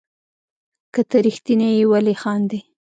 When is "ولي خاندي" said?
1.91-2.59